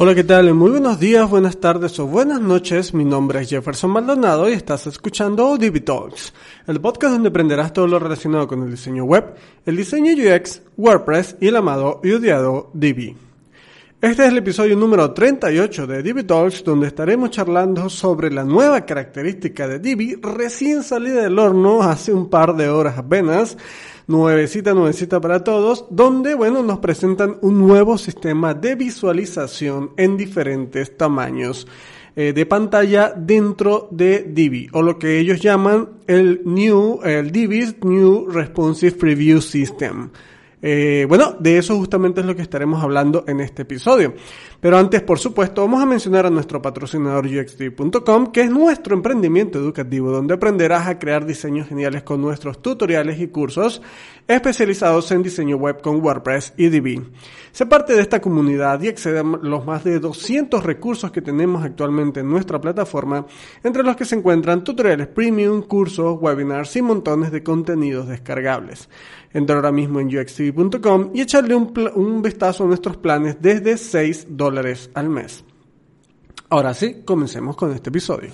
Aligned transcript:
Hola, 0.00 0.14
¿qué 0.14 0.22
tal? 0.22 0.54
Muy 0.54 0.70
buenos 0.70 1.00
días, 1.00 1.28
buenas 1.28 1.56
tardes 1.56 1.98
o 1.98 2.06
buenas 2.06 2.40
noches. 2.40 2.94
Mi 2.94 3.04
nombre 3.04 3.40
es 3.40 3.50
Jefferson 3.50 3.90
Maldonado 3.90 4.48
y 4.48 4.52
estás 4.52 4.86
escuchando 4.86 5.58
Divi 5.58 5.80
Talks, 5.80 6.32
el 6.68 6.80
podcast 6.80 7.14
donde 7.14 7.30
aprenderás 7.30 7.72
todo 7.72 7.88
lo 7.88 7.98
relacionado 7.98 8.46
con 8.46 8.62
el 8.62 8.70
diseño 8.70 9.02
web, 9.02 9.34
el 9.66 9.76
diseño 9.76 10.12
UX, 10.12 10.62
WordPress 10.76 11.38
y 11.40 11.48
el 11.48 11.56
amado 11.56 12.00
y 12.04 12.12
odiado 12.12 12.70
Divi. 12.74 13.27
Este 14.00 14.22
es 14.22 14.28
el 14.28 14.38
episodio 14.38 14.76
número 14.76 15.10
38 15.10 15.88
de 15.88 16.04
Divi 16.04 16.22
Talks, 16.22 16.62
donde 16.62 16.86
estaremos 16.86 17.30
charlando 17.30 17.90
sobre 17.90 18.30
la 18.30 18.44
nueva 18.44 18.86
característica 18.86 19.66
de 19.66 19.80
Divi 19.80 20.14
recién 20.22 20.84
salida 20.84 21.22
del 21.22 21.36
horno 21.36 21.82
hace 21.82 22.12
un 22.12 22.30
par 22.30 22.54
de 22.54 22.68
horas 22.68 22.96
apenas 22.96 23.56
nuevecita, 24.06 24.72
nuevecita 24.72 25.20
para 25.20 25.42
todos, 25.42 25.86
donde, 25.90 26.36
bueno, 26.36 26.62
nos 26.62 26.78
presentan 26.78 27.38
un 27.40 27.58
nuevo 27.58 27.98
sistema 27.98 28.54
de 28.54 28.76
visualización 28.76 29.90
en 29.96 30.16
diferentes 30.16 30.96
tamaños 30.96 31.66
eh, 32.14 32.32
de 32.32 32.46
pantalla 32.46 33.12
dentro 33.16 33.88
de 33.90 34.22
Divi, 34.28 34.68
o 34.74 34.80
lo 34.80 34.96
que 34.96 35.18
ellos 35.18 35.40
llaman 35.40 35.88
el 36.06 36.42
New, 36.44 37.00
el 37.02 37.32
Divi's 37.32 37.74
New 37.82 38.28
Responsive 38.30 38.92
Preview 38.92 39.40
System. 39.40 40.10
Eh, 40.60 41.06
bueno, 41.08 41.36
de 41.38 41.58
eso 41.58 41.76
justamente 41.76 42.20
es 42.20 42.26
lo 42.26 42.34
que 42.34 42.42
estaremos 42.42 42.82
hablando 42.82 43.24
en 43.28 43.40
este 43.40 43.62
episodio. 43.62 44.14
Pero 44.60 44.76
antes, 44.76 45.02
por 45.02 45.18
supuesto, 45.18 45.62
vamos 45.62 45.82
a 45.82 45.86
mencionar 45.86 46.26
a 46.26 46.30
nuestro 46.30 46.60
patrocinador 46.60 47.26
UXD.com, 47.26 48.32
que 48.32 48.40
es 48.42 48.50
nuestro 48.50 48.96
emprendimiento 48.96 49.58
educativo, 49.58 50.10
donde 50.10 50.34
aprenderás 50.34 50.88
a 50.88 50.98
crear 50.98 51.24
diseños 51.24 51.68
geniales 51.68 52.02
con 52.02 52.20
nuestros 52.20 52.60
tutoriales 52.60 53.20
y 53.20 53.28
cursos 53.28 53.80
especializados 54.26 55.10
en 55.12 55.22
diseño 55.22 55.56
web 55.56 55.80
con 55.80 56.04
WordPress 56.04 56.54
y 56.56 56.68
Divi. 56.68 57.02
Sé 57.52 57.66
parte 57.66 57.94
de 57.94 58.02
esta 58.02 58.20
comunidad 58.20 58.80
y 58.82 58.88
accede 58.88 59.20
a 59.20 59.22
los 59.22 59.64
más 59.64 59.84
de 59.84 59.98
200 59.98 60.62
recursos 60.62 61.10
que 61.10 61.22
tenemos 61.22 61.64
actualmente 61.64 62.20
en 62.20 62.28
nuestra 62.28 62.60
plataforma, 62.60 63.26
entre 63.64 63.82
los 63.82 63.96
que 63.96 64.04
se 64.04 64.16
encuentran 64.16 64.64
tutoriales 64.64 65.06
premium, 65.06 65.62
cursos, 65.62 66.18
webinars 66.20 66.76
y 66.76 66.82
montones 66.82 67.32
de 67.32 67.42
contenidos 67.42 68.06
descargables. 68.06 68.88
Entra 69.32 69.56
ahora 69.56 69.72
mismo 69.72 70.00
en 70.00 70.10
y 71.14 71.20
echarle 71.20 71.54
un, 71.54 71.72
un 71.94 72.22
vistazo 72.22 72.64
a 72.64 72.66
nuestros 72.66 72.96
planes 72.96 73.36
desde 73.40 73.76
6 73.76 74.26
dólares 74.30 74.90
al 74.94 75.08
mes. 75.08 75.44
Ahora 76.50 76.72
sí, 76.74 77.02
comencemos 77.04 77.56
con 77.56 77.72
este 77.72 77.90
episodio. 77.90 78.30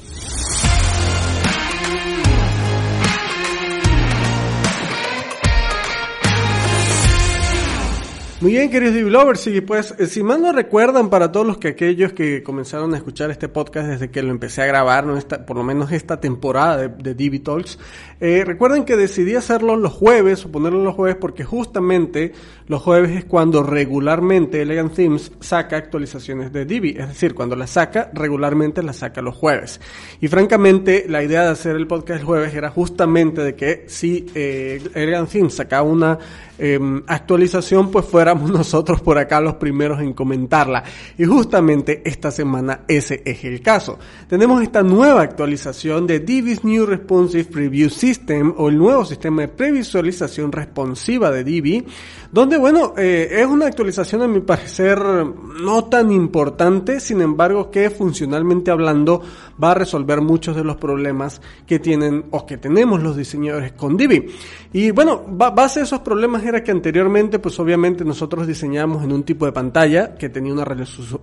Muy 8.44 8.52
bien, 8.52 8.68
queridos 8.68 8.94
developers, 8.94 9.46
y 9.46 9.62
pues, 9.62 9.94
eh, 9.98 10.06
si 10.06 10.22
mal 10.22 10.42
no 10.42 10.52
recuerdan, 10.52 11.08
para 11.08 11.32
todos 11.32 11.46
los 11.46 11.56
que 11.56 11.68
aquellos 11.68 12.12
que 12.12 12.42
comenzaron 12.42 12.92
a 12.92 12.98
escuchar 12.98 13.30
este 13.30 13.48
podcast 13.48 13.88
desde 13.88 14.10
que 14.10 14.22
lo 14.22 14.30
empecé 14.30 14.60
a 14.60 14.66
grabar, 14.66 15.06
¿no? 15.06 15.16
esta, 15.16 15.46
por 15.46 15.56
lo 15.56 15.64
menos 15.64 15.90
esta 15.92 16.20
temporada 16.20 16.76
de, 16.76 16.88
de 16.90 17.14
Divi 17.14 17.38
Talks, 17.38 17.78
eh, 18.20 18.44
recuerden 18.44 18.84
que 18.84 18.98
decidí 18.98 19.34
hacerlo 19.34 19.76
los 19.76 19.94
jueves, 19.94 20.44
o 20.44 20.52
ponerlo 20.52 20.84
los 20.84 20.94
jueves, 20.94 21.16
porque 21.18 21.42
justamente 21.42 22.32
los 22.66 22.82
jueves 22.82 23.12
es 23.12 23.24
cuando 23.24 23.62
regularmente 23.62 24.60
Elegant 24.60 24.92
Themes 24.92 25.32
saca 25.40 25.78
actualizaciones 25.78 26.52
de 26.52 26.66
Divi, 26.66 26.96
es 26.98 27.08
decir, 27.08 27.34
cuando 27.34 27.56
la 27.56 27.66
saca, 27.66 28.10
regularmente 28.12 28.82
la 28.82 28.92
saca 28.92 29.22
los 29.22 29.34
jueves. 29.34 29.80
Y 30.20 30.28
francamente, 30.28 31.06
la 31.08 31.22
idea 31.22 31.44
de 31.44 31.48
hacer 31.48 31.76
el 31.76 31.86
podcast 31.86 32.20
el 32.20 32.26
jueves 32.26 32.54
era 32.54 32.68
justamente 32.68 33.42
de 33.42 33.54
que 33.54 33.84
si 33.86 34.26
eh, 34.34 34.82
Elegant 34.92 35.30
Themes 35.30 35.54
sacaba 35.54 35.88
una 35.88 36.18
Em, 36.56 37.02
actualización, 37.08 37.90
pues 37.90 38.04
nosotros 38.42 39.00
por 39.00 39.18
acá 39.18 39.40
los 39.40 39.54
primeros 39.54 40.00
en 40.00 40.12
comentarla. 40.12 40.84
Y 41.18 41.24
justamente 41.24 42.02
esta 42.04 42.30
semana 42.30 42.80
ese 42.88 43.22
es 43.24 43.44
el 43.44 43.60
caso. 43.62 43.98
Tenemos 44.28 44.62
esta 44.62 44.82
nueva 44.82 45.22
actualización 45.22 46.06
de 46.06 46.20
Divi's 46.20 46.64
New 46.64 46.86
Responsive 46.86 47.44
Preview 47.44 47.90
System 47.90 48.54
o 48.56 48.68
el 48.68 48.78
nuevo 48.78 49.04
sistema 49.04 49.42
de 49.42 49.48
previsualización 49.48 50.52
responsiva 50.52 51.30
de 51.30 51.44
Divi, 51.44 51.84
donde 52.32 52.56
bueno, 52.56 52.94
eh, 52.96 53.28
es 53.30 53.46
una 53.46 53.66
actualización 53.66 54.22
a 54.22 54.28
mi 54.28 54.40
parecer 54.40 54.98
no 54.98 55.84
tan 55.84 56.10
importante, 56.10 57.00
sin 57.00 57.20
embargo 57.20 57.70
que 57.70 57.90
funcionalmente 57.90 58.70
hablando 58.70 59.22
va 59.62 59.72
a 59.72 59.74
resolver 59.74 60.20
muchos 60.20 60.56
de 60.56 60.64
los 60.64 60.76
problemas 60.76 61.40
que 61.66 61.78
tienen 61.78 62.26
o 62.30 62.46
que 62.46 62.56
tenemos 62.56 63.02
los 63.02 63.16
diseñadores 63.16 63.72
con 63.72 63.96
Divi. 63.96 64.26
Y 64.72 64.90
bueno, 64.90 65.22
base 65.28 65.80
a 65.80 65.82
esos 65.84 66.00
problemas 66.00 66.44
era 66.44 66.62
que 66.62 66.70
anteriormente, 66.70 67.38
pues 67.38 67.58
obviamente 67.60 68.04
nosotros 68.14 68.46
diseñamos 68.46 69.02
en 69.02 69.10
un 69.10 69.24
tipo 69.24 69.44
de 69.44 69.50
pantalla 69.50 70.14
que 70.14 70.28
tenía 70.28 70.52
una, 70.52 70.64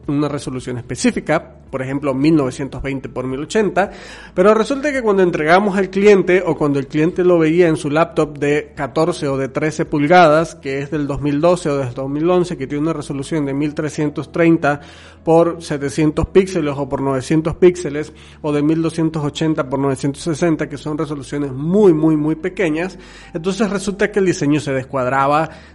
una 0.08 0.28
resolución 0.28 0.78
específica, 0.78 1.56
por 1.72 1.82
ejemplo 1.82 2.14
1920 2.14 3.08
x 3.08 3.24
1080, 3.24 3.92
pero 4.34 4.54
resulta 4.54 4.92
que 4.92 5.02
cuando 5.02 5.24
entregamos 5.24 5.78
al 5.78 5.90
cliente 5.90 6.44
o 6.46 6.58
cuando 6.58 6.80
el 6.80 6.88
cliente 6.88 7.24
lo 7.24 7.40
veía 7.40 7.70
en 7.70 7.78
su 7.78 7.90
laptop 7.90 8.38
de 8.38 8.74
14 8.76 9.30
o 9.30 9.38
de 9.38 9.48
13 9.48 9.86
pulgadas, 9.86 10.56
que 10.56 10.80
es 10.80 10.92
del 10.92 11.08
2012 11.08 11.70
o 11.70 11.78
del 11.78 11.94
2011, 11.94 12.58
que 12.58 12.68
tiene 12.68 12.82
una 12.84 12.94
resolución 12.94 13.46
de 13.46 13.54
1330 13.54 14.82
por 15.24 15.64
700 15.64 16.28
píxeles 16.28 16.74
o 16.76 16.90
por 16.90 17.02
900 17.02 17.56
píxeles, 17.56 18.12
o 18.42 18.52
de 18.52 18.62
1280 18.62 19.70
por 19.70 19.80
960, 19.80 20.68
que 20.68 20.78
son 20.78 20.98
resoluciones 20.98 21.54
muy, 21.54 21.94
muy, 21.94 22.18
muy 22.18 22.36
pequeñas, 22.36 23.00
entonces 23.34 23.70
resulta 23.70 24.12
que 24.12 24.20
el 24.20 24.26
diseño 24.26 24.60
se 24.60 24.74
descuadra 24.74 25.22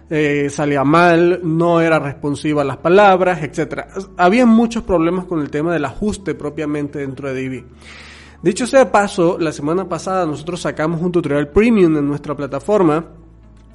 eh, 0.09 0.49
salía 0.49 0.83
mal, 0.83 1.06
no 1.15 1.81
era 1.81 1.99
responsiva 1.99 2.61
a 2.61 2.65
las 2.65 2.77
palabras, 2.77 3.43
etcétera. 3.43 3.87
Había 4.17 4.45
muchos 4.45 4.83
problemas 4.83 5.25
con 5.25 5.41
el 5.41 5.49
tema 5.49 5.73
del 5.73 5.85
ajuste 5.85 6.35
propiamente 6.35 6.99
dentro 6.99 7.29
de 7.29 7.39
Divi. 7.39 7.65
Dicho 8.41 8.67
sea 8.67 8.91
paso, 8.91 9.37
la 9.39 9.51
semana 9.51 9.89
pasada 9.89 10.25
nosotros 10.25 10.61
sacamos 10.61 11.01
un 11.01 11.11
tutorial 11.11 11.49
premium 11.49 11.97
en 11.97 12.07
nuestra 12.07 12.35
plataforma 12.35 13.05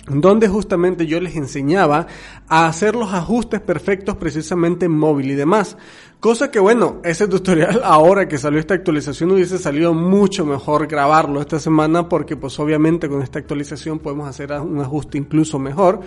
donde 0.06 0.48
justamente 0.48 1.06
yo 1.06 1.20
les 1.20 1.37
enseñaba 1.37 2.06
a 2.48 2.66
hacer 2.66 2.97
los 2.97 3.12
ajustes 3.12 3.60
perfectos 3.60 4.16
precisamente 4.16 4.87
en 4.87 4.93
móvil 4.93 5.31
y 5.31 5.34
demás. 5.34 5.76
Cosa 6.19 6.50
que 6.50 6.59
bueno, 6.59 7.00
ese 7.04 7.28
tutorial 7.28 7.81
ahora 7.84 8.26
que 8.26 8.38
salió 8.38 8.59
esta 8.59 8.75
actualización 8.75 9.31
hubiese 9.31 9.59
salido 9.59 9.94
mucho 9.94 10.44
mejor 10.44 10.87
grabarlo 10.87 11.41
esta 11.41 11.60
semana 11.60 12.09
porque 12.09 12.37
pues 12.37 12.59
obviamente 12.59 13.09
con 13.09 13.22
esta 13.22 13.38
actualización 13.38 14.00
podemos 14.00 14.28
hacer 14.28 14.53
un 14.53 14.81
ajuste 14.81 15.19
incluso 15.19 15.59
mejor. 15.59 16.00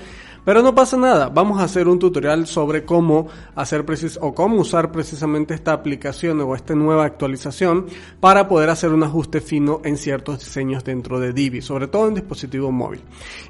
Pero 0.45 0.61
no 0.61 0.75
pasa 0.75 0.95
nada, 0.95 1.29
vamos 1.29 1.59
a 1.59 1.63
hacer 1.63 1.87
un 1.87 1.97
tutorial 1.97 2.45
sobre 2.45 2.85
cómo 2.85 3.27
hacer 3.55 3.83
precis 3.83 4.19
o 4.21 4.35
cómo 4.35 4.57
usar 4.57 4.91
precisamente 4.91 5.55
esta 5.55 5.73
aplicación 5.73 6.39
o 6.41 6.55
esta 6.55 6.75
nueva 6.75 7.03
actualización 7.03 7.87
para 8.19 8.47
poder 8.47 8.69
hacer 8.69 8.91
un 8.91 9.01
ajuste 9.01 9.41
fino 9.41 9.81
en 9.83 9.97
ciertos 9.97 10.39
diseños 10.39 10.83
dentro 10.83 11.19
de 11.19 11.33
Divi, 11.33 11.63
sobre 11.63 11.87
todo 11.87 12.07
en 12.07 12.13
dispositivo 12.13 12.71
móvil. 12.71 13.01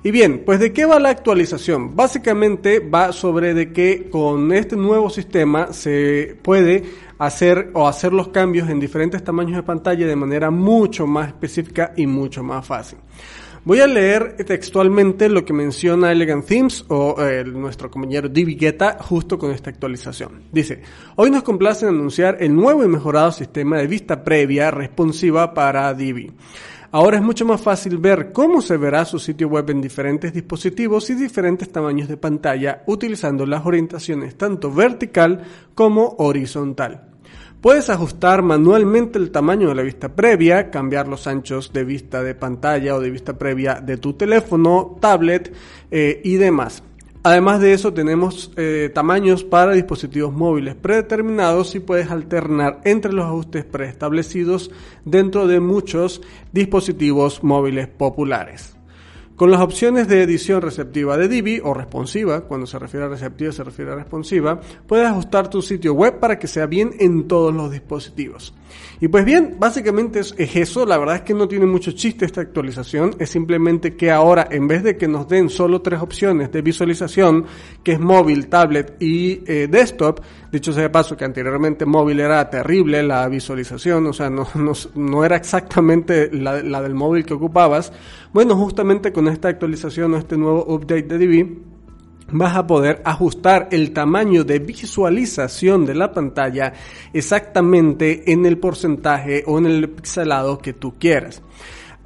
Y 0.04 0.12
bien, 0.12 0.44
pues 0.46 0.62
de 0.62 0.72
qué 0.72 0.86
va 0.86 0.98
la 0.98 1.10
actualización? 1.10 1.98
Básicamente 1.98 2.80
va 2.80 3.12
sobre 3.12 3.54
de 3.54 3.74
que 3.74 4.10
con 4.10 4.54
este 4.54 4.78
nuevo 4.78 5.10
sistema 5.10 5.74
se 5.74 6.38
puede 6.42 6.84
hacer 7.18 7.72
o 7.74 7.90
hacer 7.90 8.14
los 8.14 8.30
cambios 8.30 8.70
en 8.70 8.80
diferentes 8.80 9.22
tamaños 9.22 9.58
de 9.58 9.64
pantalla 9.64 10.08
de 10.08 10.16
manera 10.16 10.50
mucho 10.50 11.06
más 11.06 11.28
específica 11.28 11.92
y 11.98 12.08
mucho 12.08 12.42
más 12.42 12.66
fácil. 12.66 13.00
Voy 13.66 13.80
a 13.80 13.88
leer 13.88 14.36
textualmente 14.46 15.28
lo 15.28 15.44
que 15.44 15.52
menciona 15.52 16.12
Elegant 16.12 16.46
Themes 16.46 16.86
o 16.88 17.16
eh, 17.20 17.44
nuestro 17.44 17.90
compañero 17.90 18.30
Divi 18.30 18.54
Guetta 18.54 19.00
justo 19.02 19.40
con 19.40 19.50
esta 19.50 19.72
actualización. 19.72 20.44
Dice, 20.52 20.84
hoy 21.16 21.32
nos 21.32 21.42
complace 21.42 21.88
anunciar 21.88 22.38
el 22.42 22.56
nuevo 22.56 22.84
y 22.84 22.88
mejorado 22.88 23.32
sistema 23.32 23.80
de 23.80 23.88
vista 23.88 24.24
previa 24.24 24.70
responsiva 24.70 25.52
para 25.56 25.92
Divi. 25.96 26.32
Ahora 26.92 27.18
es 27.18 27.24
mucho 27.24 27.44
más 27.44 27.60
fácil 27.60 27.98
ver 27.98 28.32
cómo 28.32 28.62
se 28.62 28.78
verá 28.78 29.04
su 29.04 29.18
sitio 29.18 29.48
web 29.48 29.68
en 29.72 29.82
diferentes 29.82 30.32
dispositivos 30.32 31.10
y 31.10 31.16
diferentes 31.16 31.72
tamaños 31.72 32.08
de 32.08 32.18
pantalla 32.18 32.84
utilizando 32.86 33.48
las 33.48 33.66
orientaciones 33.66 34.38
tanto 34.38 34.72
vertical 34.72 35.42
como 35.74 36.16
horizontal. 36.20 37.15
Puedes 37.66 37.90
ajustar 37.90 38.44
manualmente 38.44 39.18
el 39.18 39.32
tamaño 39.32 39.70
de 39.70 39.74
la 39.74 39.82
vista 39.82 40.10
previa, 40.10 40.70
cambiar 40.70 41.08
los 41.08 41.26
anchos 41.26 41.74
de 41.74 41.84
vista 41.84 42.22
de 42.22 42.36
pantalla 42.36 42.94
o 42.94 43.00
de 43.00 43.10
vista 43.10 43.40
previa 43.40 43.82
de 43.82 43.98
tu 43.98 44.14
teléfono, 44.14 44.98
tablet 45.02 45.52
eh, 45.90 46.22
y 46.24 46.36
demás. 46.36 46.84
Además 47.24 47.62
de 47.62 47.74
eso 47.74 47.92
tenemos 47.92 48.52
eh, 48.56 48.92
tamaños 48.94 49.44
para 49.44 49.72
dispositivos 49.72 50.32
móviles 50.32 50.76
predeterminados 50.76 51.74
y 51.74 51.80
puedes 51.80 52.12
alternar 52.12 52.82
entre 52.84 53.12
los 53.12 53.26
ajustes 53.26 53.66
preestablecidos 53.66 54.70
dentro 55.04 55.48
de 55.48 55.60
muchos 55.60 56.22
dispositivos 56.52 57.44
móviles 57.44 57.88
populares. 57.88 58.75
Con 59.36 59.52
las 59.52 59.60
opciones 59.60 60.08
de 60.08 60.24
edición 60.24 60.62
receptiva 60.62 61.18
de 61.18 61.28
Divi 61.28 61.60
o 61.62 61.74
responsiva, 61.74 62.46
cuando 62.46 62.66
se 62.66 62.80
refiere 62.80 63.06
a 63.06 63.10
receptiva 63.10 63.52
se 63.52 63.66
refiere 63.66 63.92
a 63.92 63.96
responsiva, 63.96 64.62
puedes 64.88 65.06
ajustar 65.06 65.50
tu 65.50 65.62
sitio 65.62 65.94
web 65.94 66.22
para 66.22 66.40
que 66.40 66.48
sea 66.48 66.68
bien 66.68 66.94
en 67.00 67.28
todos 67.28 67.54
los 67.54 67.70
dispositivos. 67.70 68.54
Y 69.02 69.10
pues 69.10 69.26
bien, 69.26 69.58
básicamente 69.60 70.22
es, 70.22 70.34
eso, 70.38 70.86
la 70.86 70.98
verdad 70.98 71.18
es 71.18 71.22
que 71.24 71.34
no 71.34 71.50
tiene 71.50 71.66
mucho 71.66 71.92
chiste 71.92 72.24
esta 72.24 72.40
actualización, 72.40 73.14
es 73.20 73.30
simplemente 73.30 73.98
que 73.98 74.10
ahora 74.10 74.48
en 74.50 74.70
vez 74.70 74.84
de 74.84 74.96
que 74.96 75.10
nos 75.10 75.28
den 75.28 75.50
solo 75.50 75.82
tres 75.82 76.00
opciones 76.00 76.50
de 76.54 76.62
visualización, 76.62 77.46
que 77.86 77.92
es 77.92 78.00
móvil, 78.00 78.48
tablet 78.48 78.98
y 79.00 79.44
eh, 79.46 79.68
desktop. 79.70 80.20
Dicho 80.52 80.74
sea 80.74 80.82
de 80.82 80.90
paso 80.90 81.16
que 81.16 81.24
anteriormente 81.24 81.86
móvil 81.86 82.20
era 82.20 82.50
terrible 82.50 83.04
la 83.04 83.30
visualización, 83.30 84.08
o 84.08 84.14
sea, 84.14 84.30
no, 84.30 84.48
no, 84.96 85.24
era 85.24 85.36
exactamente 85.36 86.32
la, 86.34 86.64
la, 86.64 86.82
del 86.82 86.96
móvil 86.96 87.24
que 87.24 87.36
ocupabas. 87.36 87.94
Bueno, 88.34 88.56
justamente 88.56 89.14
con 89.14 89.28
esta 89.28 89.50
actualización 89.50 90.16
o 90.16 90.18
este 90.18 90.36
nuevo 90.36 90.66
update 90.68 91.04
de 91.04 91.18
Divi, 91.20 91.60
vas 92.32 92.56
a 92.56 92.66
poder 92.66 93.04
ajustar 93.06 93.68
el 93.72 93.92
tamaño 93.92 94.44
de 94.44 94.58
visualización 94.58 95.86
de 95.86 95.94
la 95.94 96.12
pantalla 96.12 96.74
exactamente 97.14 98.32
en 98.32 98.48
el 98.48 98.58
porcentaje 98.58 99.44
o 99.46 99.60
en 99.60 99.68
el 99.68 99.90
pixelado 99.92 100.58
que 100.58 100.74
tú 100.74 100.96
quieras. 100.98 101.44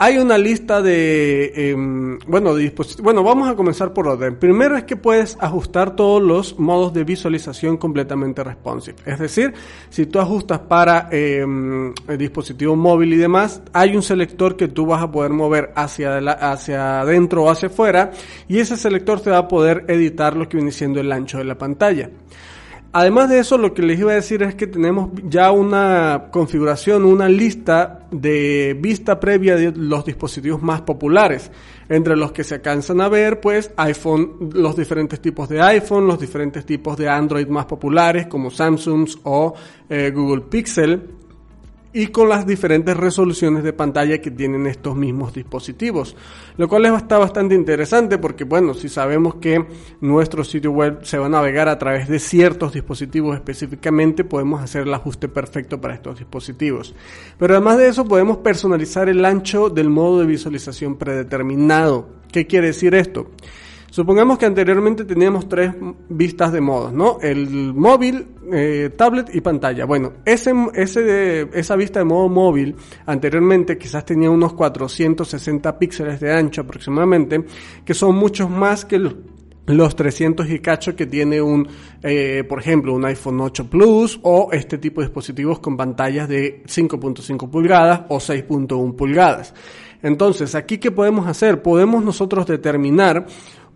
Hay 0.02 0.18
una 0.18 0.38
lista 0.38 0.82
de, 0.82 1.52
em, 1.72 2.20
bueno, 2.26 2.56
de 2.56 2.64
dispositivos. 2.64 3.04
Bueno, 3.04 3.22
vamos 3.22 3.50
a 3.50 3.56
comenzar 3.56 3.92
por 3.92 4.08
orden. 4.08 4.38
Primero 4.38 4.78
es 4.78 4.86
que 4.86 4.96
puedes 4.96 5.36
ajustar 5.42 5.98
todos 5.98 6.24
los 6.24 6.58
modos 6.58 6.94
de 6.94 7.04
visualización 7.04 7.76
completamente 7.76 8.42
responsive. 8.42 8.96
Es 9.06 9.20
decir, 9.20 9.54
si 9.90 10.06
tú 10.06 10.22
ajustas 10.22 10.60
para 10.60 11.10
em, 11.12 11.94
el 12.08 12.18
dispositivo 12.18 12.78
móvil 12.78 13.12
y 13.12 13.18
demás, 13.18 13.62
hay 13.74 13.94
un 13.94 14.02
selector 14.02 14.56
que 14.56 14.70
tú 14.70 14.86
vas 14.86 15.04
a 15.04 15.12
poder 15.12 15.32
mover 15.32 15.74
hacia, 15.76 16.18
hacia 16.18 17.02
adentro 17.02 17.44
o 17.44 17.50
hacia 17.50 17.68
afuera 17.68 18.12
y 18.48 18.60
ese 18.60 18.78
selector 18.78 19.20
te 19.20 19.32
va 19.32 19.40
a 19.40 19.48
poder 19.50 19.84
editar 19.90 20.34
lo 20.34 20.48
que 20.48 20.56
viene 20.56 20.72
siendo 20.72 21.02
el 21.02 21.12
ancho 21.12 21.40
de 21.40 21.44
la 21.44 21.58
pantalla. 21.58 22.10
Además 22.92 23.30
de 23.30 23.40
eso, 23.40 23.60
lo 23.60 23.74
que 23.76 23.84
les 23.84 24.00
iba 24.00 24.12
a 24.12 24.16
decir 24.16 24.42
es 24.42 24.56
que 24.56 24.66
tenemos 24.66 25.12
ya 25.24 25.52
una 25.52 26.30
configuración, 26.32 27.06
una 27.06 27.30
lista 27.30 28.08
de 28.10 28.76
vista 28.80 29.20
previa 29.20 29.56
de 29.56 29.72
los 29.72 30.06
dispositivos 30.06 30.64
más 30.64 30.82
populares, 30.82 31.52
entre 31.88 32.16
los 32.16 32.32
que 32.32 32.44
se 32.44 32.56
alcanzan 32.56 33.00
a 33.02 33.08
ver, 33.08 33.40
pues, 33.42 33.72
iPhone, 33.78 34.50
los 34.54 34.76
diferentes 34.76 35.22
tipos 35.22 35.48
de 35.50 35.62
iPhone, 35.62 36.08
los 36.08 36.20
diferentes 36.20 36.66
tipos 36.66 36.98
de 36.98 37.08
Android 37.08 37.48
más 37.48 37.68
populares, 37.68 38.26
como 38.26 38.50
Samsung 38.50 39.08
o 39.24 39.54
eh, 39.88 40.12
Google 40.12 40.46
Pixel 40.50 41.19
y 41.92 42.08
con 42.08 42.30
las 42.30 42.46
diferentes 42.46 42.96
resoluciones 42.96 43.64
de 43.64 43.74
pantalla 43.74 44.20
que 44.20 44.32
tienen 44.32 44.68
estos 44.68 44.96
mismos 44.96 45.34
dispositivos. 45.34 46.16
Lo 46.58 46.68
cual 46.68 46.86
está 46.86 47.18
bastante 47.18 47.56
interesante 47.56 48.18
porque, 48.18 48.44
bueno, 48.44 48.74
si 48.74 48.90
sabemos 48.90 49.36
que 49.36 49.66
nuestro 50.02 50.44
sitio 50.44 50.72
web 50.72 51.00
se 51.04 51.18
va 51.18 51.26
a 51.26 51.30
navegar 51.30 51.68
a 51.68 51.80
través 51.80 52.08
de 52.08 52.20
ciertos 52.20 52.74
dispositivos 52.74 53.36
específicamente, 53.36 54.24
podemos 54.24 54.62
hacer 54.62 54.84
el 54.84 54.94
ajuste 54.94 55.28
perfecto 55.28 55.82
para 55.82 55.96
estos 55.96 56.20
dispositivos. 56.20 56.94
Pero 57.38 57.56
además 57.56 57.78
de 57.78 57.88
eso, 57.88 58.06
podemos 58.06 58.38
personalizar 58.38 59.10
el 59.10 59.26
ancho 59.26 59.70
del 59.70 59.90
modo 59.90 60.20
de 60.20 60.28
visualización 60.28 60.96
predeterminado. 60.96 62.10
¿Qué 62.32 62.46
quiere 62.46 62.68
decir 62.68 62.94
esto? 62.94 63.32
Supongamos 63.92 64.38
que 64.38 64.46
anteriormente 64.46 65.04
teníamos 65.04 65.50
tres 65.50 65.74
vistas 66.10 66.52
de 66.52 66.62
modos, 66.62 66.94
¿no? 66.94 67.18
El 67.22 67.74
móvil, 67.74 68.28
eh, 68.52 68.92
tablet 68.96 69.34
y 69.34 69.42
pantalla. 69.42 69.86
Bueno, 69.86 70.14
ese, 70.26 70.54
ese, 70.76 71.50
esa 71.54 71.76
vista 71.76 72.00
de 72.00 72.06
modo 72.06 72.30
móvil 72.30 72.76
anteriormente 73.06 73.78
quizás 73.78 74.06
tenía 74.06 74.30
unos 74.30 74.54
460 74.54 75.80
píxeles 75.80 76.20
de 76.20 76.32
ancho 76.32 76.62
aproximadamente, 76.62 77.44
que 77.84 77.94
son 77.94 78.16
muchos 78.16 78.50
más 78.50 78.86
que 78.86 79.00
los 79.66 79.96
300 79.96 80.50
y 80.50 80.60
cacho 80.60 80.96
que 80.96 81.06
tiene 81.06 81.42
un, 81.42 81.68
eh, 82.04 82.44
por 82.48 82.60
ejemplo, 82.60 82.94
un 82.94 83.06
iPhone 83.06 83.42
8 83.42 83.70
Plus 83.70 84.20
o 84.24 84.50
este 84.52 84.78
tipo 84.78 85.02
de 85.02 85.08
dispositivos 85.08 85.60
con 85.60 85.76
pantallas 85.76 86.28
de 86.28 86.64
5.5 86.64 87.50
pulgadas 87.50 88.02
o 88.10 88.18
6.1 88.18 88.96
pulgadas. 88.96 89.54
Entonces, 90.02 90.56
aquí 90.56 90.78
qué 90.78 90.92
podemos 90.92 91.28
hacer? 91.28 91.62
Podemos 91.62 92.04
nosotros 92.04 92.46
determinar 92.46 93.26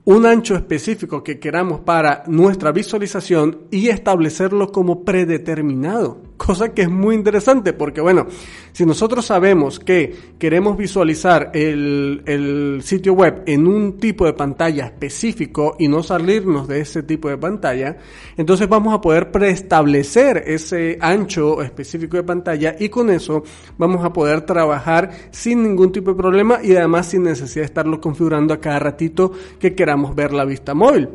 un 0.06 0.26
ancho 0.26 0.56
específico 0.56 1.24
que 1.24 1.40
queramos 1.40 1.80
para 1.82 2.24
nuestra 2.28 2.72
visualización 2.72 3.68
y 3.72 3.90
establecerlo 3.90 4.72
como 4.72 5.04
predeterminado. 5.04 6.33
Cosa 6.38 6.74
que 6.74 6.82
es 6.82 6.90
muy 6.90 7.16
interesante 7.16 7.74
porque, 7.74 8.02
bueno, 8.02 8.26
si 8.72 8.86
nosotros 8.86 9.26
sabemos 9.26 9.80
que 9.80 10.34
queremos 10.40 10.76
visualizar 10.76 11.52
el, 11.54 12.82
sitio 12.84 13.14
web 13.14 13.44
en 13.46 13.68
un 13.68 13.98
tipo 13.98 14.26
de 14.26 14.34
pantalla 14.34 14.86
específico 14.86 15.76
y 15.78 15.88
no 15.88 16.02
salirnos 16.02 16.68
de 16.68 16.82
ese 16.82 17.04
tipo 17.04 17.30
de 17.30 17.38
pantalla, 17.38 17.98
entonces 18.36 18.68
vamos 18.68 18.94
a 18.94 19.02
poder 19.02 19.32
preestablecer 19.32 20.44
ese 20.48 20.98
ancho 21.00 21.62
específico 21.62 22.18
de 22.18 22.24
pantalla 22.24 22.76
y 22.80 22.90
con 22.90 23.10
eso 23.10 23.44
vamos 23.78 24.04
a 24.04 24.12
poder 24.12 24.42
trabajar 24.42 25.12
sin 25.32 25.64
ningún 25.64 25.92
tipo 25.92 26.12
de 26.12 26.18
problema 26.18 26.60
y 26.64 26.76
además 26.76 27.08
sin 27.08 27.24
necesidad 27.24 27.62
de 27.62 27.68
estarlo 27.68 28.02
configurando 28.02 28.54
a 28.54 28.60
cada 28.60 28.80
ratito 28.80 29.32
que 29.60 29.76
queramos 29.76 30.16
ver 30.16 30.34
la 30.34 30.46
vista 30.46 30.74
móvil. 30.74 31.10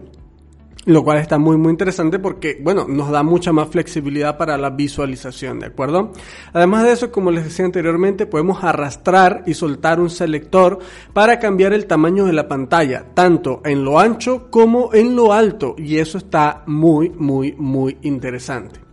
Lo 0.89 1.05
cual 1.05 1.19
está 1.19 1.37
muy 1.37 1.59
muy 1.59 1.71
interesante 1.71 2.19
porque, 2.19 2.59
bueno, 2.63 2.87
nos 2.89 3.11
da 3.11 3.23
mucha 3.23 3.53
más 3.53 3.69
flexibilidad 3.69 4.39
para 4.39 4.57
la 4.57 4.71
visualización, 4.71 5.61
¿de 5.61 5.67
acuerdo? 5.67 6.13
Además 6.55 6.85
de 6.85 6.93
eso, 6.93 7.13
como 7.13 7.31
les 7.31 7.45
decía 7.45 7.67
anteriormente, 7.67 8.25
podemos 8.25 8.65
arrastrar 8.65 9.43
y 9.45 9.53
soltar 9.53 10.01
un 10.01 10.09
selector 10.09 10.79
para 11.13 11.39
cambiar 11.39 11.75
el 11.75 11.87
tamaño 11.87 12.25
de 12.25 12.33
la 12.33 12.49
pantalla, 12.49 13.05
tanto 13.13 13.61
en 13.67 13.85
lo 13.85 14.01
ancho 14.01 14.51
como 14.51 14.95
en 14.95 15.15
lo 15.15 15.35
alto, 15.35 15.75
y 15.77 15.99
eso 15.99 16.17
está 16.17 16.63
muy 16.65 17.11
muy 17.11 17.53
muy 17.59 17.99
interesante. 18.01 18.88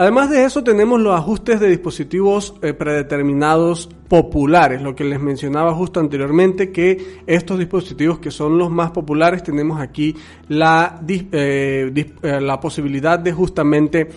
Además 0.00 0.30
de 0.30 0.44
eso 0.44 0.64
tenemos 0.64 0.98
los 0.98 1.14
ajustes 1.14 1.60
de 1.60 1.68
dispositivos 1.68 2.54
eh, 2.62 2.72
predeterminados 2.72 3.86
populares, 4.08 4.80
lo 4.80 4.96
que 4.96 5.04
les 5.04 5.20
mencionaba 5.20 5.74
justo 5.74 6.00
anteriormente, 6.00 6.72
que 6.72 7.20
estos 7.26 7.58
dispositivos 7.58 8.18
que 8.18 8.30
son 8.30 8.56
los 8.56 8.70
más 8.70 8.92
populares 8.92 9.42
tenemos 9.42 9.78
aquí 9.78 10.16
la, 10.48 11.02
eh, 11.06 11.92
eh, 12.22 12.40
la 12.40 12.58
posibilidad 12.58 13.18
de 13.18 13.32
justamente 13.34 14.08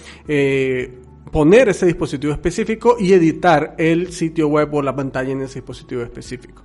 poner 1.30 1.68
ese 1.68 1.86
dispositivo 1.86 2.31
específico 2.31 2.95
y 2.97 3.12
editar 3.12 3.75
el 3.77 4.13
sitio 4.13 4.47
web 4.47 4.74
o 4.74 4.81
la 4.81 4.95
pantalla 4.95 5.33
en 5.33 5.41
ese 5.41 5.56
dispositivo 5.56 6.01
específico. 6.01 6.63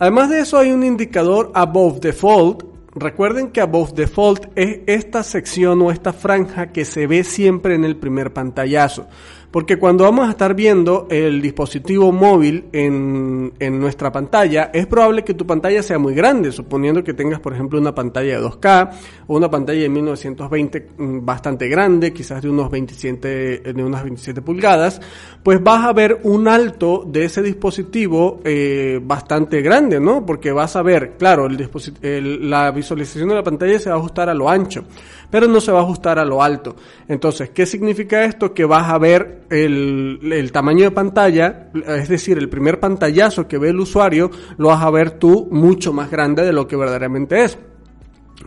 Además 0.00 0.28
de 0.28 0.40
eso 0.40 0.58
hay 0.58 0.72
un 0.72 0.82
indicador 0.82 1.52
above 1.54 2.00
default 2.00 2.69
Recuerden 2.94 3.50
que 3.50 3.60
above 3.60 3.92
default 3.94 4.46
es 4.56 4.80
esta 4.86 5.22
sección 5.22 5.80
o 5.80 5.92
esta 5.92 6.12
franja 6.12 6.72
que 6.72 6.84
se 6.84 7.06
ve 7.06 7.22
siempre 7.22 7.76
en 7.76 7.84
el 7.84 7.96
primer 7.96 8.32
pantallazo. 8.32 9.06
Porque 9.50 9.78
cuando 9.78 10.04
vamos 10.04 10.28
a 10.28 10.30
estar 10.30 10.54
viendo 10.54 11.08
el 11.10 11.42
dispositivo 11.42 12.12
móvil 12.12 12.66
en, 12.72 13.52
en, 13.58 13.80
nuestra 13.80 14.12
pantalla, 14.12 14.70
es 14.72 14.86
probable 14.86 15.24
que 15.24 15.34
tu 15.34 15.44
pantalla 15.44 15.82
sea 15.82 15.98
muy 15.98 16.14
grande, 16.14 16.52
suponiendo 16.52 17.02
que 17.02 17.14
tengas, 17.14 17.40
por 17.40 17.54
ejemplo, 17.54 17.80
una 17.80 17.92
pantalla 17.92 18.38
de 18.38 18.46
2K 18.46 18.90
o 19.26 19.36
una 19.36 19.50
pantalla 19.50 19.80
de 19.80 19.88
1920 19.88 20.88
mm, 20.96 21.24
bastante 21.24 21.68
grande, 21.68 22.12
quizás 22.12 22.42
de 22.42 22.48
unos 22.48 22.70
27, 22.70 23.72
de 23.74 23.84
unas 23.84 24.04
27 24.04 24.40
pulgadas, 24.40 25.00
pues 25.42 25.60
vas 25.60 25.84
a 25.84 25.92
ver 25.92 26.20
un 26.22 26.46
alto 26.46 27.04
de 27.04 27.24
ese 27.24 27.42
dispositivo 27.42 28.40
eh, 28.44 29.00
bastante 29.02 29.62
grande, 29.62 29.98
¿no? 29.98 30.24
Porque 30.24 30.52
vas 30.52 30.76
a 30.76 30.82
ver, 30.82 31.14
claro, 31.18 31.46
el, 31.46 32.50
la 32.50 32.70
visualización 32.70 33.30
de 33.30 33.34
la 33.34 33.42
pantalla 33.42 33.80
se 33.80 33.90
va 33.90 33.96
a 33.96 33.98
ajustar 33.98 34.28
a 34.28 34.34
lo 34.34 34.48
ancho 34.48 34.84
pero 35.30 35.46
no 35.46 35.60
se 35.60 35.72
va 35.72 35.80
a 35.80 35.82
ajustar 35.82 36.18
a 36.18 36.24
lo 36.24 36.42
alto. 36.42 36.76
Entonces, 37.08 37.50
¿qué 37.50 37.64
significa 37.64 38.24
esto? 38.24 38.52
Que 38.52 38.64
vas 38.64 38.90
a 38.90 38.98
ver 38.98 39.39
el, 39.50 40.50
tamaño 40.52 40.84
de 40.84 40.90
pantalla, 40.92 41.70
es 41.86 42.08
decir, 42.08 42.38
el 42.38 42.48
primer 42.48 42.78
pantallazo 42.78 43.48
que 43.48 43.58
ve 43.58 43.70
el 43.70 43.80
usuario, 43.80 44.30
lo 44.56 44.68
vas 44.68 44.82
a 44.82 44.90
ver 44.90 45.12
tú 45.12 45.48
mucho 45.50 45.92
más 45.92 46.10
grande 46.10 46.44
de 46.44 46.52
lo 46.52 46.66
que 46.66 46.76
verdaderamente 46.76 47.44
es. 47.44 47.58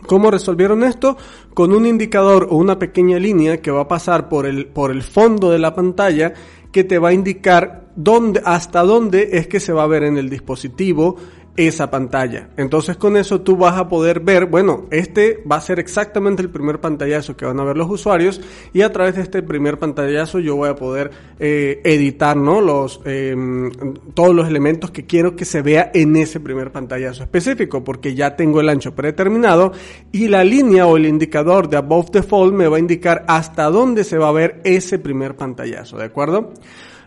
¿Cómo 0.06 0.30
resolvieron 0.30 0.82
esto? 0.82 1.16
Con 1.54 1.72
un 1.72 1.86
indicador 1.86 2.48
o 2.50 2.56
una 2.56 2.78
pequeña 2.78 3.18
línea 3.18 3.62
que 3.62 3.70
va 3.70 3.82
a 3.82 3.88
pasar 3.88 4.28
por 4.28 4.46
el, 4.46 4.66
por 4.66 4.90
el 4.90 5.02
fondo 5.02 5.50
de 5.50 5.58
la 5.58 5.74
pantalla 5.74 6.34
que 6.72 6.84
te 6.84 6.98
va 6.98 7.10
a 7.10 7.12
indicar 7.12 7.84
dónde, 7.94 8.42
hasta 8.44 8.82
dónde 8.82 9.30
es 9.32 9.46
que 9.46 9.60
se 9.60 9.72
va 9.72 9.84
a 9.84 9.86
ver 9.86 10.02
en 10.02 10.18
el 10.18 10.28
dispositivo 10.28 11.16
esa 11.56 11.90
pantalla. 11.90 12.48
Entonces 12.56 12.96
con 12.96 13.16
eso 13.16 13.40
tú 13.40 13.56
vas 13.56 13.78
a 13.78 13.88
poder 13.88 14.20
ver, 14.20 14.46
bueno, 14.46 14.86
este 14.90 15.42
va 15.50 15.56
a 15.56 15.60
ser 15.60 15.78
exactamente 15.78 16.42
el 16.42 16.50
primer 16.50 16.80
pantallazo 16.80 17.36
que 17.36 17.44
van 17.44 17.60
a 17.60 17.64
ver 17.64 17.76
los 17.76 17.88
usuarios 17.88 18.40
y 18.72 18.82
a 18.82 18.92
través 18.92 19.14
de 19.16 19.22
este 19.22 19.42
primer 19.42 19.78
pantallazo 19.78 20.40
yo 20.40 20.56
voy 20.56 20.68
a 20.68 20.74
poder 20.74 21.10
eh, 21.38 21.80
editar, 21.84 22.36
¿no? 22.36 22.60
Los, 22.60 23.00
em, 23.04 23.70
todos 24.14 24.34
los 24.34 24.48
elementos 24.48 24.90
que 24.90 25.06
quiero 25.06 25.36
que 25.36 25.44
se 25.44 25.62
vea 25.62 25.90
en 25.94 26.16
ese 26.16 26.40
primer 26.40 26.72
pantallazo 26.72 27.22
específico 27.22 27.84
porque 27.84 28.14
ya 28.14 28.34
tengo 28.34 28.60
el 28.60 28.68
ancho 28.68 28.94
predeterminado 28.94 29.72
y 30.10 30.28
la 30.28 30.42
línea 30.42 30.86
o 30.86 30.96
el 30.96 31.06
indicador 31.06 31.68
de 31.68 31.76
above 31.76 32.10
default 32.10 32.52
me 32.54 32.66
va 32.66 32.78
a 32.78 32.80
indicar 32.80 33.24
hasta 33.28 33.70
dónde 33.70 34.02
se 34.02 34.18
va 34.18 34.28
a 34.28 34.32
ver 34.32 34.60
ese 34.64 34.98
primer 34.98 35.36
pantallazo, 35.36 35.98
¿de 35.98 36.04
acuerdo? 36.04 36.52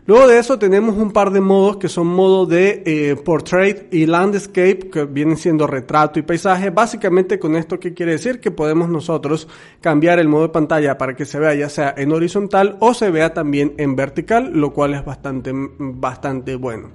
Luego 0.07 0.25
de 0.25 0.39
eso 0.39 0.57
tenemos 0.57 0.95
un 0.95 1.11
par 1.11 1.31
de 1.31 1.41
modos 1.41 1.75
que 1.75 1.89
son 1.89 2.07
modos 2.07 2.47
de 2.47 2.81
eh, 2.85 3.17
portrait 3.17 3.93
y 3.93 4.05
landscape, 4.05 4.89
que 4.89 5.03
vienen 5.03 5.35
siendo 5.35 5.67
retrato 5.67 6.17
y 6.17 6.21
paisaje. 6.21 6.69
Básicamente 6.69 7.37
con 7.37 7.57
esto, 7.57 7.77
¿qué 7.77 7.93
quiere 7.93 8.13
decir? 8.13 8.39
Que 8.39 8.49
podemos 8.49 8.87
nosotros 8.87 9.49
cambiar 9.81 10.19
el 10.19 10.29
modo 10.29 10.43
de 10.43 10.49
pantalla 10.49 10.97
para 10.97 11.13
que 11.13 11.25
se 11.25 11.39
vea 11.39 11.53
ya 11.55 11.67
sea 11.67 11.93
en 11.97 12.13
horizontal 12.13 12.77
o 12.79 12.93
se 12.93 13.11
vea 13.11 13.33
también 13.33 13.73
en 13.77 13.97
vertical, 13.97 14.51
lo 14.53 14.71
cual 14.71 14.93
es 14.93 15.03
bastante, 15.03 15.51
bastante 15.53 16.55
bueno. 16.55 16.91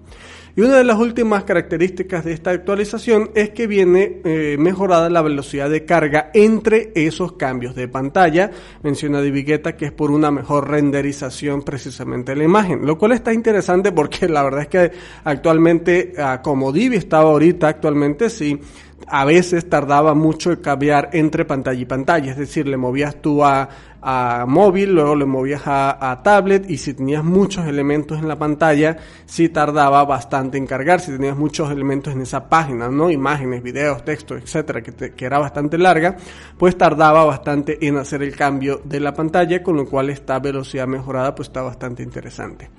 Y 0.54 0.60
una 0.60 0.76
de 0.76 0.84
las 0.84 0.98
últimas 0.98 1.44
características 1.44 2.26
de 2.26 2.34
esta 2.34 2.50
actualización 2.50 3.30
es 3.34 3.50
que 3.50 3.66
viene 3.66 4.20
eh, 4.22 4.56
mejorada 4.58 5.08
la 5.08 5.22
velocidad 5.22 5.70
de 5.70 5.86
carga 5.86 6.30
entre 6.34 6.92
esos 6.94 7.32
cambios 7.32 7.74
de 7.74 7.88
pantalla. 7.88 8.50
Menciona 8.82 9.22
Divigueta 9.22 9.76
que 9.76 9.86
es 9.86 9.92
por 9.92 10.10
una 10.10 10.30
mejor 10.30 10.68
renderización 10.68 11.62
precisamente 11.62 12.32
de 12.32 12.36
la 12.36 12.44
imagen, 12.44 12.84
lo 12.84 12.98
cual 12.98 13.12
está 13.12 13.32
interesante 13.32 13.92
porque 13.92 14.28
la 14.28 14.42
verdad 14.42 14.60
es 14.62 14.68
que 14.68 14.92
actualmente, 15.24 16.12
ah, 16.18 16.42
como 16.42 16.70
Divi 16.70 16.96
estaba 16.96 17.30
ahorita 17.30 17.68
actualmente, 17.68 18.28
sí 18.28 18.60
a 19.08 19.24
veces 19.24 19.68
tardaba 19.68 20.14
mucho 20.14 20.52
en 20.52 20.60
cambiar 20.60 21.10
entre 21.12 21.44
pantalla 21.44 21.80
y 21.80 21.84
pantalla, 21.84 22.30
es 22.32 22.36
decir, 22.38 22.66
le 22.66 22.76
movías 22.76 23.20
tú 23.20 23.44
a, 23.44 23.68
a 24.02 24.46
móvil, 24.48 24.94
luego 24.94 25.14
le 25.14 25.24
movías 25.24 25.62
a, 25.64 26.20
tablet 26.24 26.68
y 26.68 26.76
si 26.76 26.94
tenías 26.94 27.22
muchos 27.22 27.66
elementos 27.66 28.18
en 28.18 28.28
la 28.28 28.36
pantalla, 28.36 28.96
sí 29.24 29.48
tardaba 29.48 30.04
bastante 30.04 30.58
en 30.58 30.66
cargar, 30.66 31.00
si 31.00 31.12
tenías 31.12 31.36
muchos 31.36 31.70
elementos 31.70 32.12
en 32.12 32.22
esa 32.22 32.48
página, 32.48 32.88
¿no? 32.88 33.10
Imágenes, 33.10 33.62
videos, 33.62 34.04
textos, 34.04 34.42
etcétera, 34.42 34.82
que, 34.82 35.12
que 35.12 35.24
era 35.24 35.38
bastante 35.38 35.78
larga, 35.78 36.16
pues 36.58 36.76
tardaba 36.76 37.24
bastante 37.24 37.86
en 37.86 37.96
hacer 37.96 38.22
el 38.22 38.34
cambio 38.36 38.80
de 38.84 39.00
la 39.00 39.14
pantalla, 39.14 39.62
con 39.62 39.76
lo 39.76 39.86
cual 39.86 40.10
esta 40.10 40.38
velocidad 40.40 40.86
mejorada 40.86 41.34
pues 41.34 41.48
está 41.48 41.62
bastante 41.62 42.02
interesante. 42.02 42.70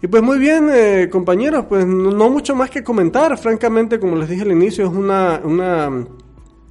Y 0.00 0.06
pues 0.06 0.22
muy 0.22 0.38
bien, 0.38 0.68
eh, 0.72 1.08
compañeros, 1.10 1.66
pues 1.68 1.84
no, 1.86 2.30
mucho 2.30 2.54
más 2.54 2.70
que 2.70 2.84
comentar. 2.84 3.36
Francamente, 3.36 3.98
como 3.98 4.16
les 4.16 4.28
dije 4.28 4.42
al 4.42 4.52
inicio, 4.52 4.86
es 4.86 4.92
una, 4.92 5.40
una 5.42 6.06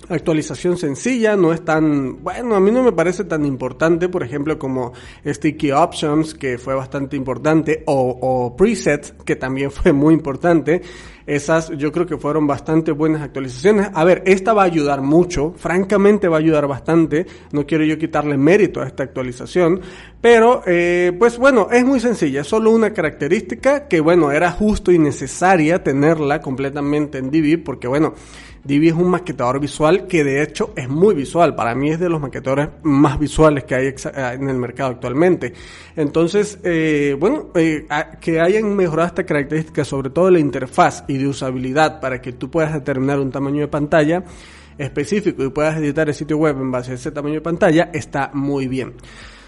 actualización 0.08 0.78
sencilla, 0.78 1.36
no 1.36 1.52
es 1.52 1.66
tan, 1.66 2.24
bueno, 2.24 2.56
a 2.56 2.60
mí 2.62 2.72
no 2.72 2.84
me 2.84 2.94
parece 2.94 3.26
tan 3.26 3.46
importante, 3.46 4.08
por 4.08 4.24
ejemplo, 4.24 4.58
como 4.58 4.94
Sticky 5.26 5.72
Options, 5.72 6.34
que 6.34 6.58
fue 6.58 6.74
bastante 6.74 7.18
importante, 7.18 7.84
o, 7.88 8.18
o 8.22 8.56
Presets, 8.56 9.14
que 9.26 9.36
también 9.36 9.72
fue 9.72 9.92
muy 9.92 10.14
importante. 10.14 10.82
Esas 11.28 11.70
yo 11.78 11.92
creo 11.92 12.06
que 12.06 12.18
fueron 12.18 12.48
bastante 12.48 12.94
buenas 12.94 13.22
actualizaciones. 13.22 13.90
A 13.94 14.06
ver, 14.06 14.24
esta 14.26 14.54
va 14.54 14.62
a 14.64 14.66
ayudar 14.66 15.02
mucho, 15.02 15.54
francamente 15.58 16.30
va 16.30 16.38
a 16.38 16.40
ayudar 16.40 16.68
bastante. 16.68 17.26
No 17.52 17.66
quiero 17.66 17.84
yo 17.84 17.98
quitarle 17.98 18.38
mérito 18.38 18.82
a 18.82 18.88
esta 18.88 19.04
actualización, 19.04 19.82
pero 20.22 20.64
eh, 20.66 21.12
pues 21.20 21.38
bueno, 21.38 21.68
es 21.70 21.84
muy 21.84 22.00
sencilla, 22.00 22.42
es 22.42 22.48
solo 22.48 22.72
una 22.72 22.94
característica 22.94 23.90
que 23.90 24.00
bueno, 24.00 24.32
era 24.32 24.52
justo 24.52 24.90
y 24.92 25.00
necesaria 25.00 25.84
tenerla 25.84 26.42
completamente 26.42 27.18
en 27.18 27.30
Divi, 27.30 27.58
porque 27.58 27.90
bueno, 27.90 28.14
Divi 28.68 28.90
es 28.90 28.94
un 28.94 29.10
maquetador 29.10 29.62
visual 29.62 30.08
que 30.08 30.26
de 30.26 30.44
hecho 30.44 30.74
es 30.76 30.90
muy 30.90 31.16
visual. 31.16 31.56
Para 31.56 31.74
mí 31.74 31.90
es 31.90 32.00
de 32.00 32.10
los 32.10 32.20
maquetadores 32.20 32.68
más 32.84 33.18
visuales 33.18 33.64
que 33.64 33.76
hay 33.76 33.94
en 34.34 34.50
el 34.50 34.58
mercado 34.58 34.92
actualmente. 34.92 35.54
Entonces, 35.96 36.60
eh, 36.64 37.16
bueno, 37.18 37.48
eh, 37.56 37.88
que 38.20 38.42
hayan 38.42 38.76
mejorado 38.76 39.08
esta 39.08 39.26
característica, 39.26 39.86
sobre 39.86 40.10
todo 40.10 40.30
la 40.30 40.40
interfaz 40.40 41.06
de 41.18 41.28
usabilidad 41.28 42.00
para 42.00 42.22
que 42.22 42.34
tú 42.34 42.50
puedas 42.50 42.74
determinar 42.74 43.20
un 43.20 43.32
tamaño 43.32 43.62
de 43.62 43.68
pantalla 43.68 44.24
específico 44.78 45.44
y 45.44 45.50
puedas 45.50 45.78
editar 45.78 46.08
el 46.08 46.16
sitio 46.16 46.38
web 46.38 46.58
en 46.58 46.72
base 46.72 46.92
a 46.92 46.96
ese 46.96 47.12
tamaño 47.12 47.36
de 47.36 47.42
pantalla, 47.42 47.90
está 47.94 48.30
muy 48.34 48.68
bien. 48.68 48.94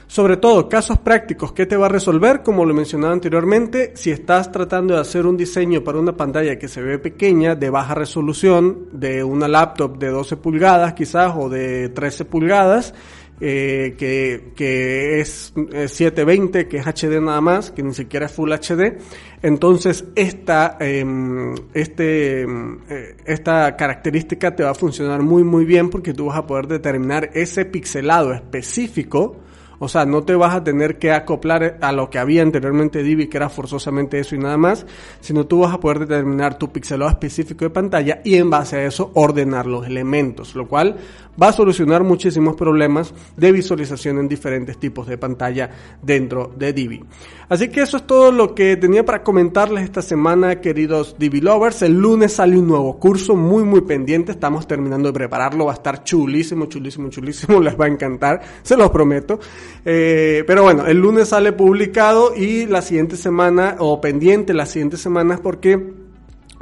Sobre 0.10 0.38
todo, 0.38 0.68
casos 0.68 0.98
prácticos, 0.98 1.54
¿qué 1.54 1.68
te 1.68 1.78
va 1.78 1.86
a 1.86 1.90
resolver? 1.90 2.42
Como 2.42 2.66
lo 2.66 2.74
mencionaba 2.74 3.14
anteriormente, 3.14 3.92
si 3.94 4.10
estás 4.10 4.52
tratando 4.52 4.96
de 4.96 5.02
hacer 5.02 5.28
un 5.28 5.38
diseño 5.38 5.84
para 5.84 6.00
una 6.00 6.18
pantalla 6.18 6.58
que 6.58 6.68
se 6.68 6.82
ve 6.82 6.98
pequeña, 6.98 7.54
de 7.54 7.70
baja 7.70 7.94
resolución, 7.94 8.88
de 8.92 9.24
una 9.24 9.48
laptop 9.48 10.00
de 10.00 10.08
12 10.10 10.38
pulgadas 10.38 10.94
quizás 10.94 11.34
o 11.38 11.48
de 11.48 11.90
13 11.90 12.26
pulgadas, 12.26 12.96
eh, 13.42 13.96
que, 13.98 14.52
que, 14.56 15.20
es 15.20 15.54
720, 15.56 16.68
que 16.68 16.78
es 16.78 16.86
HD 16.86 17.22
nada 17.22 17.42
más, 17.42 17.72
que 17.72 17.84
ni 17.84 17.94
siquiera 17.94 18.26
es 18.26 18.32
Full 18.32 18.52
HD. 18.52 18.98
Entonces, 19.42 20.06
esta, 20.16 20.78
em, 20.80 21.56
este, 21.74 22.42
em, 22.42 22.80
eh, 22.90 23.16
esta 23.26 23.76
característica 23.76 24.56
te 24.56 24.64
va 24.64 24.72
a 24.72 24.76
funcionar 24.76 25.22
muy, 25.22 25.44
muy 25.44 25.66
bien 25.66 25.90
porque 25.90 26.14
tú 26.14 26.26
vas 26.26 26.38
a 26.38 26.46
poder 26.48 26.68
determinar 26.68 27.30
ese 27.34 27.66
pixelado 27.66 28.34
específico 28.34 29.38
o 29.80 29.88
sea, 29.88 30.06
no 30.06 30.24
te 30.24 30.36
vas 30.36 30.54
a 30.54 30.64
tener 30.64 30.98
que 31.00 31.12
acoplar 31.12 31.78
a 31.82 31.92
lo 31.92 32.10
que 32.10 32.20
había 32.20 32.42
anteriormente 32.42 33.02
Divi, 33.02 33.28
que 33.28 33.38
era 33.38 33.50
forzosamente 33.50 34.20
eso 34.20 34.36
y 34.36 34.40
nada 34.40 34.58
más, 34.58 34.86
sino 35.22 35.46
tú 35.48 35.62
vas 35.62 35.74
a 35.74 35.80
poder 35.80 36.00
determinar 36.00 36.58
tu 36.58 36.72
pixelado 36.72 37.10
específico 37.10 37.66
de 37.66 37.70
pantalla 37.70 38.22
y 38.24 38.36
en 38.36 38.50
base 38.50 38.78
a 38.78 38.86
eso 38.86 39.12
ordenar 39.16 39.66
los 39.66 39.88
elementos, 39.88 40.56
lo 40.56 40.68
cual 40.68 40.98
va 41.42 41.48
a 41.48 41.54
solucionar 41.54 42.04
muchísimos 42.04 42.56
problemas 42.56 43.14
de 43.38 43.52
visualización 43.52 44.20
en 44.20 44.28
diferentes 44.28 44.78
tipos 44.78 45.08
de 45.08 45.18
pantalla 45.18 45.70
dentro 46.02 46.52
de 46.56 46.74
Divi. 46.74 47.04
Así 47.50 47.70
que 47.70 47.82
eso 47.82 47.98
es 47.98 48.06
todo 48.06 48.32
lo 48.32 48.54
que 48.54 48.78
tenía 48.78 49.04
para 49.04 49.24
comentarles 49.24 49.84
esta 49.84 50.04
semana, 50.04 50.62
queridos 50.62 51.16
Divi 51.18 51.42
Lovers. 51.42 51.82
El 51.82 52.00
lunes 52.00 52.34
sale 52.34 52.58
un 52.58 52.68
nuevo 52.68 53.00
curso 53.00 53.36
muy, 53.36 53.64
muy 53.64 53.82
pendiente. 53.82 54.32
Estamos 54.32 54.68
terminando 54.68 55.08
de 55.08 55.14
prepararlo. 55.14 55.66
Va 55.66 55.72
a 55.72 55.76
estar 55.76 56.04
chulísimo, 56.04 56.68
chulísimo, 56.68 57.10
chulísimo. 57.10 57.60
Les 57.62 57.80
va 57.80 57.86
a 57.86 57.88
encantar. 57.88 58.42
Se 58.62 58.78
los 58.78 58.92
prometo. 58.92 59.40
Eh, 59.86 60.44
pero 60.46 60.64
bueno, 60.64 60.86
el 60.86 60.98
lunes 60.98 61.30
sale 61.30 61.52
publicado 61.52 62.36
y 62.36 62.66
la 62.66 62.82
siguiente 62.82 63.18
semana, 63.18 63.76
o 63.80 64.02
pendiente 64.02 64.54
las 64.54 64.72
siguientes 64.72 65.02
semanas, 65.02 65.40
porque 65.42 65.94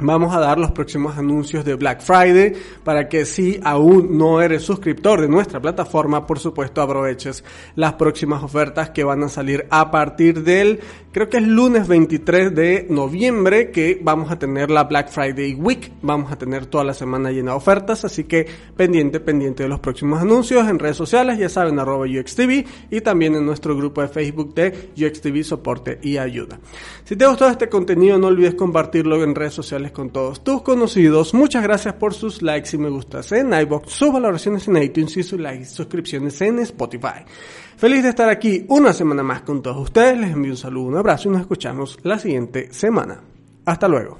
Vamos 0.00 0.32
a 0.32 0.38
dar 0.38 0.60
los 0.60 0.70
próximos 0.70 1.18
anuncios 1.18 1.64
de 1.64 1.74
Black 1.74 2.02
Friday 2.02 2.52
para 2.84 3.08
que 3.08 3.24
si 3.24 3.58
aún 3.64 4.16
no 4.16 4.40
eres 4.40 4.62
suscriptor 4.62 5.20
de 5.20 5.28
nuestra 5.28 5.60
plataforma, 5.60 6.24
por 6.24 6.38
supuesto 6.38 6.80
aproveches 6.80 7.42
las 7.74 7.94
próximas 7.94 8.44
ofertas 8.44 8.90
que 8.90 9.02
van 9.02 9.24
a 9.24 9.28
salir 9.28 9.66
a 9.70 9.90
partir 9.90 10.44
del, 10.44 10.78
creo 11.10 11.28
que 11.28 11.38
es 11.38 11.42
lunes 11.42 11.88
23 11.88 12.54
de 12.54 12.86
noviembre 12.88 13.72
que 13.72 13.98
vamos 14.00 14.30
a 14.30 14.38
tener 14.38 14.70
la 14.70 14.84
Black 14.84 15.10
Friday 15.10 15.54
Week. 15.54 15.90
Vamos 16.00 16.30
a 16.30 16.38
tener 16.38 16.66
toda 16.66 16.84
la 16.84 16.94
semana 16.94 17.32
llena 17.32 17.50
de 17.50 17.56
ofertas, 17.56 18.04
así 18.04 18.22
que 18.22 18.46
pendiente, 18.76 19.18
pendiente 19.18 19.64
de 19.64 19.68
los 19.68 19.80
próximos 19.80 20.22
anuncios 20.22 20.68
en 20.68 20.78
redes 20.78 20.96
sociales, 20.96 21.38
ya 21.38 21.48
saben, 21.48 21.76
arroba 21.80 22.06
UXTV 22.06 22.64
y 22.92 23.00
también 23.00 23.34
en 23.34 23.44
nuestro 23.44 23.76
grupo 23.76 24.00
de 24.00 24.06
Facebook 24.06 24.54
de 24.54 24.90
UXTV 24.96 25.42
Soporte 25.42 25.98
y 26.02 26.18
Ayuda. 26.18 26.60
Si 27.02 27.16
te 27.16 27.26
gustó 27.26 27.48
este 27.48 27.68
contenido, 27.68 28.16
no 28.16 28.28
olvides 28.28 28.54
compartirlo 28.54 29.20
en 29.24 29.34
redes 29.34 29.54
con 29.92 30.10
todos 30.10 30.42
tus 30.44 30.62
conocidos. 30.62 31.34
Muchas 31.34 31.62
gracias 31.62 31.94
por 31.94 32.14
sus 32.14 32.42
likes 32.42 32.70
y 32.74 32.78
me 32.78 32.88
gustas 32.88 33.32
en 33.32 33.52
iBox, 33.52 33.92
sus 33.92 34.12
valoraciones 34.12 34.68
en 34.68 34.82
iTunes 34.82 35.16
y 35.16 35.22
sus 35.22 35.40
likes 35.40 35.62
y 35.62 35.66
suscripciones 35.66 36.40
en 36.40 36.60
Spotify. 36.60 37.24
Feliz 37.76 38.02
de 38.02 38.08
estar 38.10 38.28
aquí 38.28 38.64
una 38.68 38.92
semana 38.92 39.22
más 39.22 39.42
con 39.42 39.62
todos 39.62 39.78
ustedes. 39.78 40.18
Les 40.18 40.32
envío 40.32 40.52
un 40.52 40.56
saludo, 40.56 40.88
un 40.88 40.96
abrazo 40.96 41.28
y 41.28 41.32
nos 41.32 41.42
escuchamos 41.42 41.98
la 42.02 42.18
siguiente 42.18 42.72
semana. 42.72 43.20
Hasta 43.64 43.86
luego. 43.86 44.18